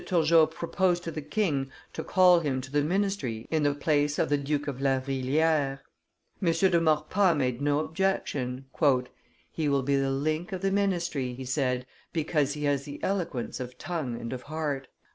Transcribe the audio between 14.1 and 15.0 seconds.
and of heart."